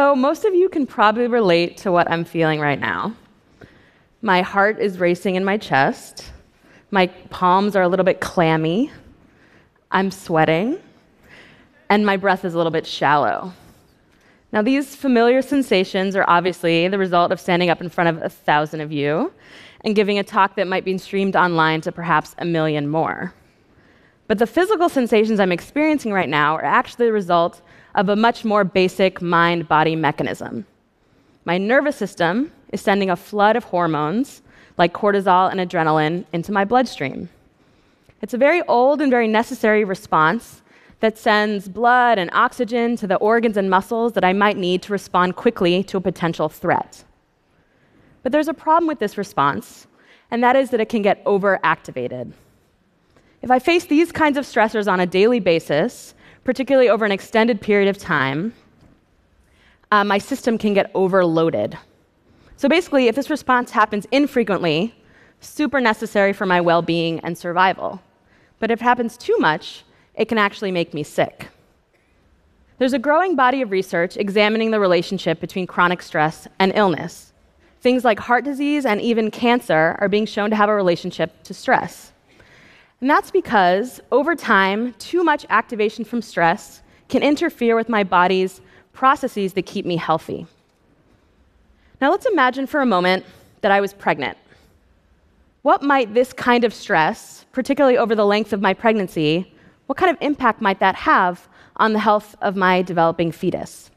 [0.00, 3.14] So, most of you can probably relate to what I'm feeling right now.
[4.22, 6.32] My heart is racing in my chest.
[6.90, 8.90] My palms are a little bit clammy.
[9.90, 10.78] I'm sweating.
[11.90, 13.52] And my breath is a little bit shallow.
[14.54, 18.30] Now, these familiar sensations are obviously the result of standing up in front of a
[18.30, 19.30] thousand of you
[19.84, 23.34] and giving a talk that might be streamed online to perhaps a million more.
[24.28, 27.60] But the physical sensations I'm experiencing right now are actually the result
[28.00, 30.64] of a much more basic mind body mechanism.
[31.44, 34.40] My nervous system is sending a flood of hormones
[34.78, 37.28] like cortisol and adrenaline into my bloodstream.
[38.22, 40.62] It's a very old and very necessary response
[41.00, 44.92] that sends blood and oxygen to the organs and muscles that I might need to
[44.92, 47.04] respond quickly to a potential threat.
[48.22, 49.86] But there's a problem with this response,
[50.30, 52.32] and that is that it can get overactivated.
[53.42, 57.60] If I face these kinds of stressors on a daily basis, particularly over an extended
[57.60, 58.54] period of time,
[59.92, 61.76] uh, my system can get overloaded.
[62.56, 64.94] So basically, if this response happens infrequently,
[65.40, 68.00] super necessary for my well being and survival.
[68.58, 69.84] But if it happens too much,
[70.14, 71.48] it can actually make me sick.
[72.78, 77.32] There's a growing body of research examining the relationship between chronic stress and illness.
[77.80, 81.54] Things like heart disease and even cancer are being shown to have a relationship to
[81.54, 82.12] stress.
[83.00, 88.60] And that's because over time, too much activation from stress can interfere with my body's
[88.92, 90.46] processes that keep me healthy.
[92.00, 93.24] Now, let's imagine for a moment
[93.62, 94.36] that I was pregnant.
[95.62, 99.52] What might this kind of stress, particularly over the length of my pregnancy,
[99.86, 103.90] what kind of impact might that have on the health of my developing fetus?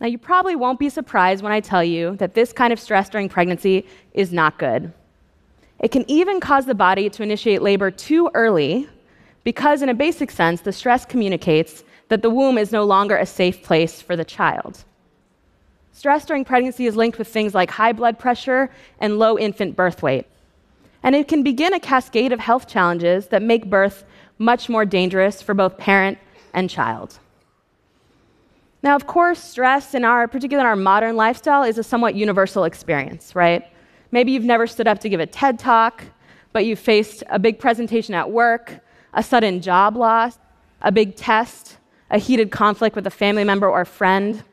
[0.00, 3.08] Now, you probably won't be surprised when I tell you that this kind of stress
[3.08, 4.92] during pregnancy is not good.
[5.82, 8.88] It can even cause the body to initiate labor too early
[9.44, 13.26] because, in a basic sense, the stress communicates that the womb is no longer a
[13.26, 14.84] safe place for the child.
[15.92, 18.70] Stress during pregnancy is linked with things like high blood pressure
[19.00, 20.26] and low infant birth weight.
[21.02, 24.04] And it can begin a cascade of health challenges that make birth
[24.38, 26.18] much more dangerous for both parent
[26.54, 27.18] and child.
[28.82, 32.64] Now, of course, stress in our, particularly in our modern lifestyle, is a somewhat universal
[32.64, 33.64] experience, right?
[34.12, 36.04] Maybe you've never stood up to give a TED talk,
[36.52, 38.80] but you faced a big presentation at work,
[39.14, 40.38] a sudden job loss,
[40.82, 41.78] a big test,
[42.10, 44.44] a heated conflict with a family member or friend.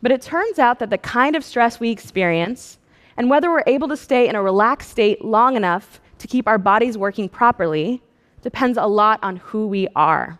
[0.00, 2.78] But it turns out that the kind of stress we experience,
[3.18, 6.58] and whether we're able to stay in a relaxed state long enough to keep our
[6.58, 8.02] bodies working properly,
[8.40, 10.38] depends a lot on who we are.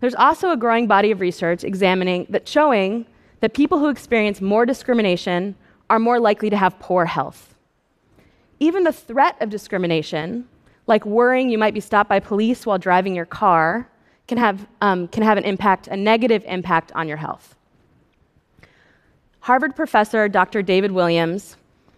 [0.00, 3.04] There's also a growing body of research examining that showing
[3.40, 5.54] that people who experience more discrimination
[5.90, 7.54] are more likely to have poor health.
[8.60, 10.48] Even the threat of discrimination,
[10.86, 13.90] like worrying you might be stopped by police while driving your car,
[14.26, 17.56] can have, um, can have an impact, a negative impact on your health.
[19.40, 20.62] Harvard professor Dr.
[20.62, 21.56] David Williams,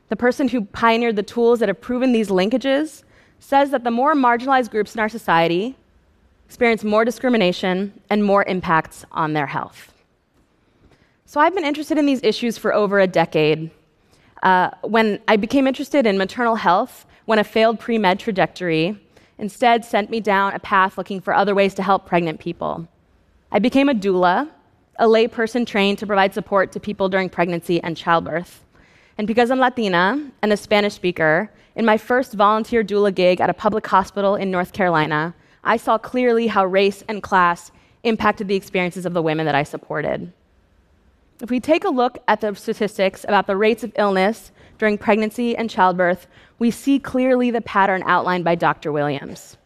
[0.09, 3.05] the person who pioneered the tools that have proven these linkages,
[3.39, 5.77] says that the more marginalized groups in our society
[6.47, 9.93] experience more discrimination and more impacts on their health.
[11.29, 13.73] So I've been interested in these issues for over a decade.
[14.45, 18.97] Uh, when I became interested in maternal health, when a failed pre med trajectory
[19.37, 22.87] instead sent me down a path looking for other ways to help pregnant people.
[23.51, 24.49] I became a doula,
[25.01, 28.65] a layperson trained to provide support to people during pregnancy and childbirth.
[29.19, 33.51] And because I'm Latina and a Spanish speaker, in my first volunteer doula gig at
[33.51, 37.73] a public hospital in North Carolina, I saw clearly how race and class
[38.05, 40.33] impacted the experiences of the women that I supported.
[41.43, 45.55] If we take a look at the statistics about the rates of illness during pregnancy
[45.55, 46.27] and childbirth,
[46.59, 48.91] we see clearly the pattern outlined by Dr.
[48.91, 49.59] Williams.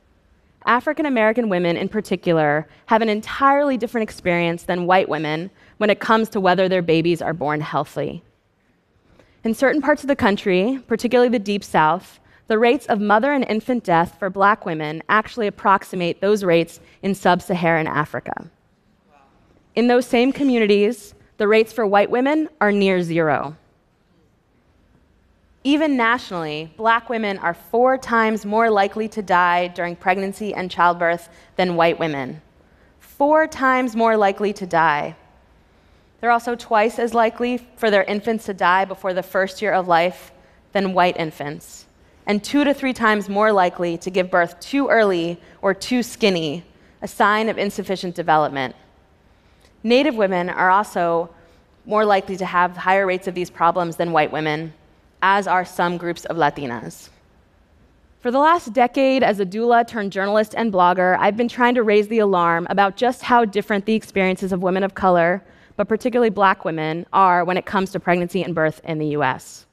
[0.66, 6.00] African American women, in particular, have an entirely different experience than white women when it
[6.00, 8.22] comes to whether their babies are born healthy.
[9.44, 13.46] In certain parts of the country, particularly the Deep South, the rates of mother and
[13.48, 18.50] infant death for black women actually approximate those rates in sub Saharan Africa.
[19.76, 23.56] In those same communities, the rates for white women are near zero.
[25.64, 31.30] Even nationally, black women are four times more likely to die during pregnancy and childbirth
[31.56, 32.42] than white women.
[32.98, 35.16] Four times more likely to die.
[36.20, 39.88] They're also twice as likely for their infants to die before the first year of
[39.88, 40.32] life
[40.72, 41.86] than white infants,
[42.26, 46.64] and two to three times more likely to give birth too early or too skinny,
[47.00, 48.76] a sign of insufficient development.
[49.82, 51.30] Native women are also
[51.86, 54.74] more likely to have higher rates of these problems than white women,
[55.22, 57.08] as are some groups of Latinas.
[58.20, 61.82] For the last decade, as a doula turned journalist and blogger, I've been trying to
[61.82, 65.42] raise the alarm about just how different the experiences of women of color,
[65.76, 69.64] but particularly black women, are when it comes to pregnancy and birth in the US.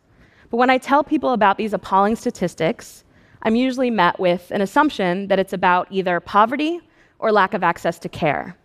[0.50, 3.04] But when I tell people about these appalling statistics,
[3.42, 6.80] I'm usually met with an assumption that it's about either poverty
[7.19, 8.56] or lack of access to care.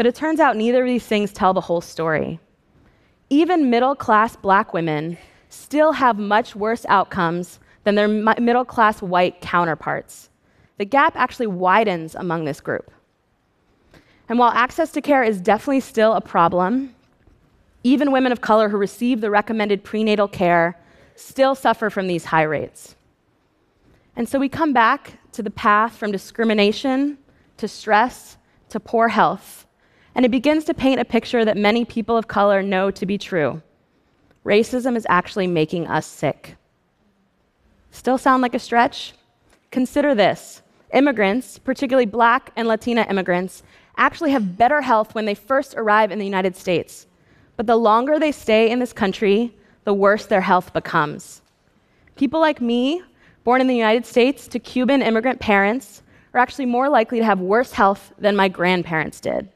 [0.00, 2.40] But it turns out neither of these things tell the whole story.
[3.28, 5.18] Even middle class black women
[5.50, 10.30] still have much worse outcomes than their middle class white counterparts.
[10.78, 12.90] The gap actually widens among this group.
[14.26, 16.94] And while access to care is definitely still a problem,
[17.84, 20.78] even women of color who receive the recommended prenatal care
[21.14, 22.94] still suffer from these high rates.
[24.16, 27.18] And so we come back to the path from discrimination
[27.58, 28.38] to stress
[28.70, 29.66] to poor health,
[30.14, 33.18] and it begins to paint a picture that many people of color know to be
[33.18, 33.62] true.
[34.44, 36.56] Racism is actually making us sick.
[37.90, 39.12] Still sound like a stretch?
[39.70, 40.62] Consider this
[40.92, 43.62] immigrants, particularly black and Latina immigrants,
[43.96, 47.06] actually have better health when they first arrive in the United States.
[47.56, 49.54] But the longer they stay in this country,
[49.84, 51.42] the worse their health becomes.
[52.16, 53.02] People like me,
[53.44, 56.02] born in the United States to Cuban immigrant parents,
[56.34, 59.48] are actually more likely to have worse health than my grandparents did.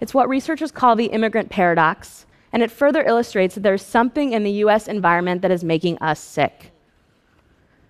[0.00, 4.44] It's what researchers call the immigrant paradox, and it further illustrates that there's something in
[4.44, 6.72] the US environment that is making us sick.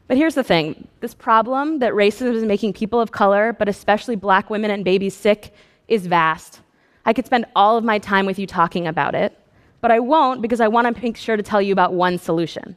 [0.08, 4.16] But here's the thing this problem that racism is making people of color, but especially
[4.16, 5.52] black women and babies sick,
[5.88, 6.60] is vast.
[7.04, 9.36] I could spend all of my time with you talking about it,
[9.80, 12.76] but I won't because I want to make sure to tell you about one solution.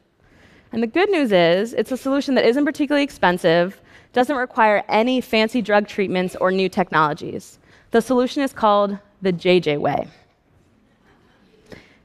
[0.72, 3.80] And the good news is, it's a solution that isn't particularly expensive,
[4.12, 7.58] doesn't require any fancy drug treatments or new technologies.
[7.90, 10.08] The solution is called the JJ Way.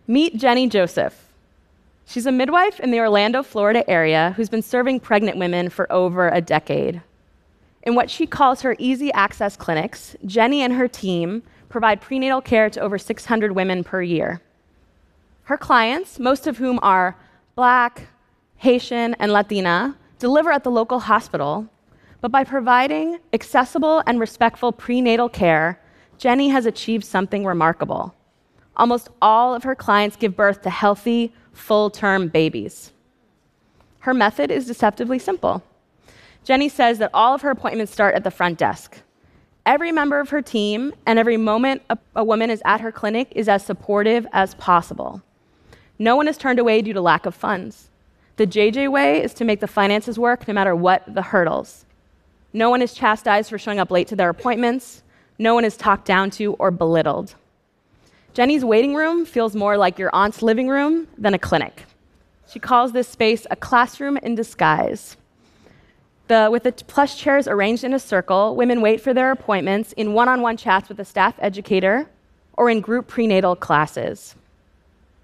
[0.07, 1.25] Meet Jenny Joseph.
[2.05, 6.29] She's a midwife in the Orlando, Florida area who's been serving pregnant women for over
[6.29, 7.01] a decade.
[7.81, 12.69] In what she calls her easy access clinics, Jenny and her team provide prenatal care
[12.69, 14.41] to over 600 women per year.
[15.43, 17.15] Her clients, most of whom are
[17.55, 18.07] Black,
[18.57, 21.67] Haitian, and Latina, deliver at the local hospital,
[22.21, 25.79] but by providing accessible and respectful prenatal care,
[26.17, 28.13] Jenny has achieved something remarkable.
[28.77, 32.91] Almost all of her clients give birth to healthy, full term babies.
[33.99, 35.63] Her method is deceptively simple.
[36.43, 38.99] Jenny says that all of her appointments start at the front desk.
[39.65, 43.31] Every member of her team and every moment a, a, woman is at her clinic
[43.31, 45.23] is as supportive as possible.
[45.97, 47.89] No one is turned away due to lack of funds.
[48.35, 51.85] The JJ way is to make the finances work no matter what the hurdles.
[52.53, 55.01] No one is chastised for showing up late to their appointments.
[55.37, 57.35] No one is talked down to or belittled.
[58.33, 61.85] Jenny's waiting room feels more like your aunt's living room than a clinic.
[62.47, 65.17] She calls this space a classroom in disguise.
[66.27, 70.13] The, with the plush chairs arranged in a circle, women wait for their appointments in
[70.13, 72.09] one on one chats with a staff educator
[72.53, 74.35] or in group prenatal classes.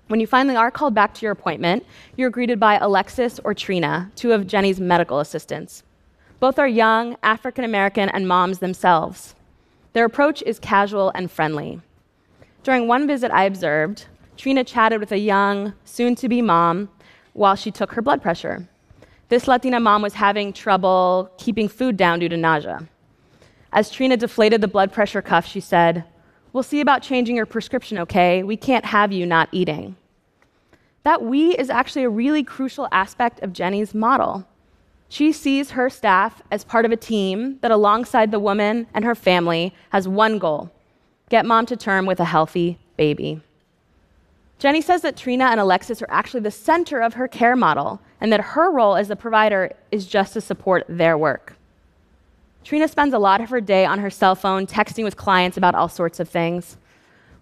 [0.08, 1.86] When you finally are called back to your appointment,
[2.18, 5.84] you're greeted by Alexis or Trina, two of Jenny's medical assistants.
[6.40, 9.36] Both are young, African American, and moms themselves.
[9.94, 11.82] Their approach is casual and friendly.
[12.64, 14.06] During one visit I observed,
[14.38, 16.90] Trina chatted with a young, soon to be mom
[17.34, 18.68] while she took her blood pressure.
[19.30, 22.88] This Latina mom was having trouble keeping food down due to nausea.
[23.74, 26.04] As Trina deflated the blood pressure cuff, she said,
[26.54, 28.44] We'll see about changing your prescription, okay?
[28.44, 29.96] We can't have you not eating.
[31.04, 34.46] That we is actually a really crucial aspect of Jenny's model.
[35.12, 39.14] She sees her staff as part of a team that, alongside the woman and her
[39.14, 40.72] family, has one goal
[41.28, 43.42] get mom to term with a healthy baby.
[44.58, 48.32] Jenny says that Trina and Alexis are actually the center of her care model and
[48.32, 51.58] that her role as the provider is just to support their work.
[52.64, 55.76] Trina spends a lot of her day on her cell phone texting with clients about
[55.76, 56.78] all sorts of things.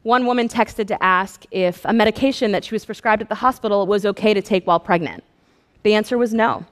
[0.01, 3.85] One woman texted to ask if a medication that she was prescribed at the hospital
[3.85, 5.23] was okay to take while pregnant.
[5.83, 6.65] The answer was no.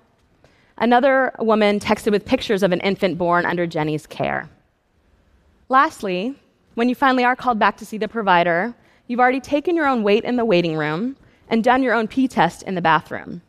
[0.78, 4.50] Another woman texted with pictures of an infant born under Jenny's care.
[5.70, 6.36] Lastly,
[6.76, 8.76] when you finally are called back to see the provider,
[9.08, 11.16] you've already taken your own weight in the waiting room
[11.50, 13.42] and done your own pee test in the bathroom.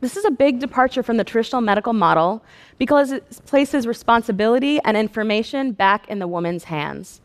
[0.00, 2.42] This is a big departure from the traditional medical model
[2.78, 7.20] because it places responsibility and information back in the woman's hands.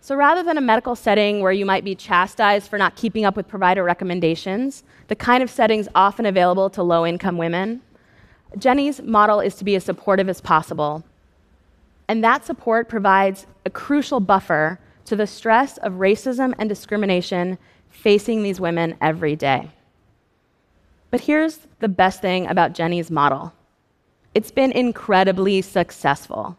[0.00, 3.36] So rather than a medical setting where you might be chastised for not keeping up
[3.36, 7.82] with provider recommendations, the kind of settings often available to low income women,
[8.56, 11.04] Jenny's model is to be as supportive as possible
[12.08, 17.58] and that support provides a crucial buffer to the stress of racism and discrimination
[17.90, 19.70] facing these women every day.
[21.10, 23.52] But here's the best thing about Jenny's model
[24.34, 26.56] it's been incredibly successful.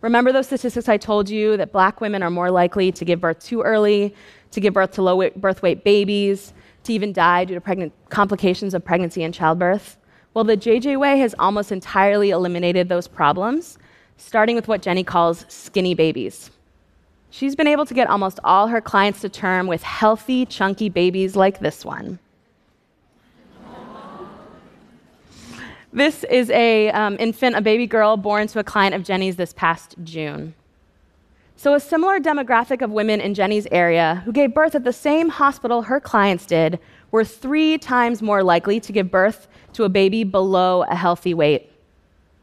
[0.00, 3.42] Remember those statistics I told you that black women are more likely to give birth
[3.42, 4.14] too early,
[4.50, 6.52] to give birth to low birth weight babies,
[6.82, 9.96] to even die due to complications of pregnancy and childbirth?
[10.34, 13.78] Well, the JJ way has almost entirely eliminated those problems,
[14.16, 16.50] starting with what Jenny calls skinny babies.
[17.30, 21.36] She's been able to get almost all her clients to term with healthy, chunky babies
[21.36, 22.18] like this one.
[25.92, 29.52] This is a um, infant, a baby girl born to a client of Jenny's this
[29.52, 30.52] past June.
[31.54, 35.28] So, a similar demographic of women in Jenny's area who gave birth at the same
[35.28, 36.80] hospital her clients did
[37.14, 41.70] were three times more likely to give birth to a baby below a healthy weight.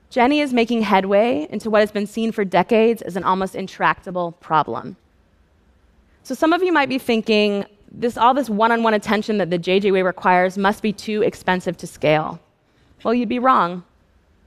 [0.10, 4.32] Jenny is making headway into what has been seen for decades as an almost intractable
[4.40, 4.96] problem.
[6.24, 9.50] So, some of you might be thinking, this, all this one on one attention that
[9.50, 12.40] the JJ Way requires must be too expensive to scale.
[13.04, 13.84] Well, you'd be wrong.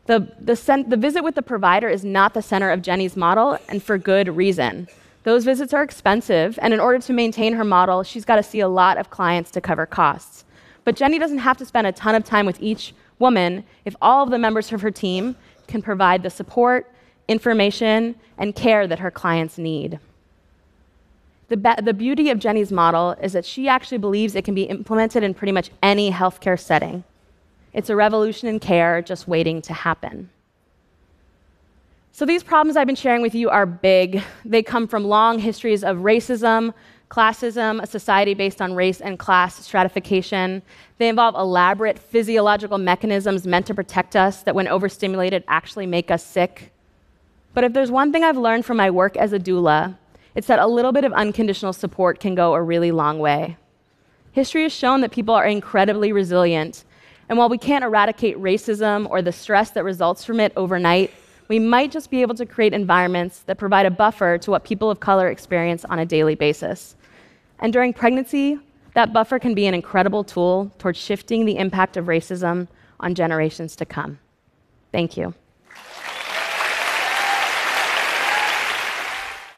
[0.07, 3.59] The, the, sen- the visit with the provider is not the center of Jenny's model,
[3.69, 4.89] and for good reason.
[5.25, 8.61] Those visits are expensive, and in order to maintain her model, she's got to see
[8.61, 10.45] a lot of clients to cover costs.
[10.85, 14.23] But Jenny doesn't have to spend a ton of time with each woman if all
[14.23, 15.35] of the members of her team
[15.67, 16.93] can provide the support,
[17.27, 19.99] information, and care that her clients need.
[21.49, 24.65] The, be- the beauty of Jenny's model is that she actually believes it can be
[24.65, 27.03] implemented in pretty much any healthcare setting.
[27.73, 30.29] It's a revolution in care just waiting to happen.
[32.17, 34.23] So, these problems I've been sharing with you are big.
[34.45, 36.73] They come from long histories of racism,
[37.11, 40.63] classism, a society based on race and class stratification.
[40.99, 46.25] They involve elaborate physiological mechanisms meant to protect us that, when overstimulated, actually make us
[46.25, 46.73] sick.
[47.53, 49.97] But if there's one thing I've learned from my work as a doula,
[50.37, 53.57] it's that a little bit of unconditional support can go a really long way.
[54.31, 56.85] History has shown that people are incredibly resilient
[57.29, 61.11] and while we can't eradicate racism or the stress that results from it overnight,
[61.49, 64.91] we might just be able to create environments that provide a buffer to what people
[64.91, 66.97] of color experience on a daily basis.
[67.59, 68.59] And during pregnancy,
[68.95, 72.69] that buffer can be an incredible tool towards shifting the impact of racism
[73.01, 74.19] on generations to come.
[74.93, 75.35] Thank you.